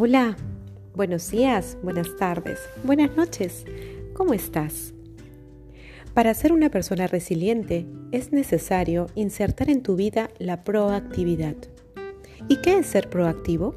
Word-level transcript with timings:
Hola, 0.00 0.36
buenos 0.94 1.28
días, 1.28 1.76
buenas 1.82 2.14
tardes, 2.16 2.60
buenas 2.84 3.16
noches. 3.16 3.64
¿Cómo 4.14 4.32
estás? 4.32 4.94
Para 6.14 6.32
ser 6.34 6.52
una 6.52 6.70
persona 6.70 7.08
resiliente 7.08 7.84
es 8.12 8.30
necesario 8.30 9.08
insertar 9.16 9.68
en 9.70 9.82
tu 9.82 9.96
vida 9.96 10.30
la 10.38 10.62
proactividad. 10.62 11.56
¿Y 12.46 12.58
qué 12.58 12.78
es 12.78 12.86
ser 12.86 13.10
proactivo? 13.10 13.74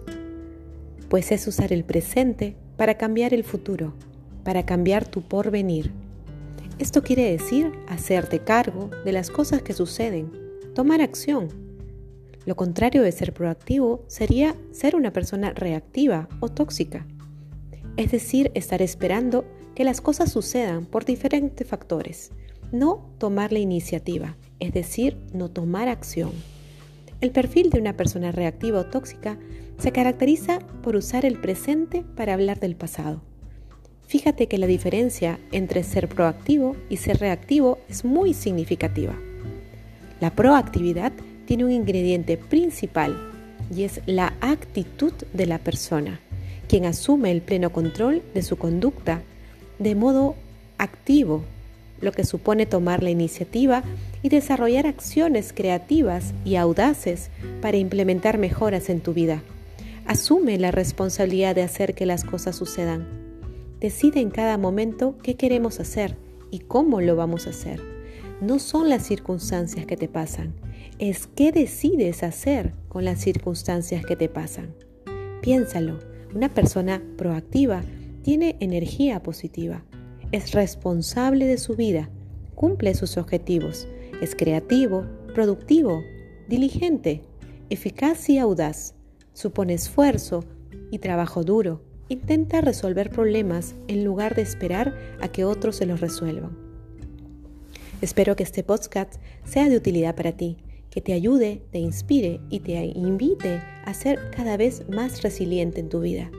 Pues 1.09 1.31
es 1.31 1.47
usar 1.47 1.73
el 1.73 1.83
presente 1.83 2.55
para 2.77 2.99
cambiar 2.99 3.33
el 3.33 3.43
futuro, 3.43 3.95
para 4.43 4.63
cambiar 4.63 5.07
tu 5.07 5.23
porvenir. 5.23 5.91
Esto 6.77 7.01
quiere 7.01 7.31
decir 7.31 7.71
hacerte 7.87 8.43
cargo 8.43 8.91
de 9.03 9.11
las 9.11 9.31
cosas 9.31 9.63
que 9.63 9.73
suceden, 9.73 10.31
tomar 10.75 11.01
acción 11.01 11.70
lo 12.45 12.55
contrario 12.55 13.03
de 13.03 13.11
ser 13.11 13.33
proactivo 13.33 14.03
sería 14.07 14.55
ser 14.71 14.95
una 14.95 15.13
persona 15.13 15.51
reactiva 15.51 16.27
o 16.39 16.49
tóxica. 16.49 17.05
Es 17.97 18.11
decir, 18.11 18.51
estar 18.55 18.81
esperando 18.81 19.45
que 19.75 19.83
las 19.83 20.01
cosas 20.01 20.31
sucedan 20.31 20.85
por 20.85 21.05
diferentes 21.05 21.67
factores. 21.67 22.31
No 22.71 23.09
tomar 23.19 23.53
la 23.53 23.59
iniciativa, 23.59 24.37
es 24.59 24.73
decir, 24.73 25.17
no 25.33 25.49
tomar 25.49 25.87
acción. 25.87 26.31
El 27.19 27.31
perfil 27.31 27.69
de 27.69 27.79
una 27.79 27.95
persona 27.95 28.31
reactiva 28.31 28.79
o 28.79 28.85
tóxica 28.85 29.37
se 29.77 29.91
caracteriza 29.91 30.59
por 30.81 30.95
usar 30.95 31.25
el 31.25 31.39
presente 31.39 32.03
para 32.15 32.33
hablar 32.33 32.59
del 32.59 32.75
pasado. 32.75 33.21
Fíjate 34.07 34.47
que 34.47 34.57
la 34.57 34.67
diferencia 34.67 35.39
entre 35.51 35.83
ser 35.83 36.09
proactivo 36.09 36.75
y 36.89 36.97
ser 36.97 37.17
reactivo 37.19 37.77
es 37.87 38.03
muy 38.03 38.33
significativa. 38.33 39.15
La 40.19 40.35
proactividad 40.35 41.13
tiene 41.51 41.65
un 41.65 41.73
ingrediente 41.73 42.37
principal 42.37 43.13
y 43.75 43.83
es 43.83 43.99
la 44.05 44.35
actitud 44.39 45.11
de 45.33 45.45
la 45.45 45.57
persona, 45.57 46.21
quien 46.69 46.85
asume 46.85 47.29
el 47.29 47.41
pleno 47.41 47.73
control 47.73 48.21
de 48.33 48.41
su 48.41 48.55
conducta 48.55 49.21
de 49.77 49.93
modo 49.93 50.35
activo, 50.77 51.43
lo 51.99 52.13
que 52.13 52.23
supone 52.23 52.65
tomar 52.65 53.03
la 53.03 53.09
iniciativa 53.09 53.83
y 54.23 54.29
desarrollar 54.29 54.87
acciones 54.87 55.51
creativas 55.51 56.33
y 56.45 56.55
audaces 56.55 57.31
para 57.61 57.75
implementar 57.75 58.37
mejoras 58.37 58.89
en 58.89 59.01
tu 59.01 59.13
vida. 59.13 59.43
Asume 60.05 60.57
la 60.57 60.71
responsabilidad 60.71 61.53
de 61.53 61.63
hacer 61.63 61.95
que 61.95 62.05
las 62.05 62.23
cosas 62.23 62.55
sucedan. 62.55 63.05
Decide 63.81 64.21
en 64.21 64.29
cada 64.29 64.57
momento 64.57 65.17
qué 65.21 65.35
queremos 65.35 65.81
hacer 65.81 66.15
y 66.49 66.59
cómo 66.59 67.01
lo 67.01 67.17
vamos 67.17 67.45
a 67.45 67.49
hacer. 67.49 68.00
No 68.41 68.57
son 68.57 68.89
las 68.89 69.05
circunstancias 69.05 69.85
que 69.85 69.95
te 69.95 70.07
pasan, 70.07 70.55
es 70.97 71.27
qué 71.27 71.51
decides 71.51 72.23
hacer 72.23 72.73
con 72.89 73.05
las 73.05 73.21
circunstancias 73.21 74.03
que 74.03 74.15
te 74.15 74.29
pasan. 74.29 74.73
Piénsalo, 75.43 75.99
una 76.33 76.51
persona 76.51 77.03
proactiva 77.17 77.83
tiene 78.23 78.57
energía 78.59 79.21
positiva, 79.21 79.85
es 80.31 80.53
responsable 80.53 81.45
de 81.45 81.59
su 81.59 81.75
vida, 81.75 82.09
cumple 82.55 82.95
sus 82.95 83.17
objetivos, 83.17 83.87
es 84.21 84.35
creativo, 84.35 85.05
productivo, 85.35 86.01
diligente, 86.49 87.21
eficaz 87.69 88.27
y 88.27 88.39
audaz, 88.39 88.95
supone 89.33 89.75
esfuerzo 89.75 90.43
y 90.89 90.97
trabajo 90.97 91.43
duro, 91.43 91.83
intenta 92.09 92.61
resolver 92.61 93.11
problemas 93.11 93.75
en 93.87 94.03
lugar 94.03 94.33
de 94.33 94.41
esperar 94.41 94.97
a 95.21 95.27
que 95.27 95.45
otros 95.45 95.75
se 95.75 95.85
los 95.85 96.01
resuelvan. 96.01 96.70
Espero 98.01 98.35
que 98.35 98.43
este 98.43 98.63
podcast 98.63 99.15
sea 99.43 99.69
de 99.69 99.77
utilidad 99.77 100.15
para 100.15 100.33
ti 100.33 100.57
que 100.91 101.01
te 101.01 101.13
ayude, 101.13 101.63
te 101.71 101.79
inspire 101.79 102.41
y 102.49 102.59
te 102.59 102.83
invite 102.83 103.61
a 103.85 103.93
ser 103.93 104.19
cada 104.35 104.57
vez 104.57 104.87
más 104.89 105.23
resiliente 105.23 105.79
en 105.79 105.89
tu 105.89 106.01
vida. 106.01 106.29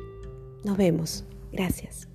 Nos 0.62 0.76
vemos. 0.76 1.24
Gracias. 1.52 2.11